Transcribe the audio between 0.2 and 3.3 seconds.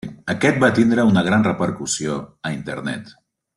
Aquest va tindre una gran repercussió a internet.